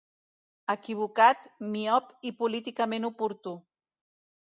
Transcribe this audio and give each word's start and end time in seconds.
Equivocat, 0.73 1.43
miop 1.75 2.07
i 2.31 2.31
políticament 2.39 3.07
oportú. 3.11 3.55